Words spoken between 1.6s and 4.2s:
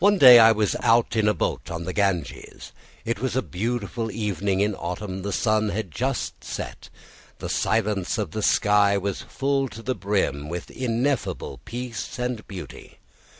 on the Ganges. It was a beautiful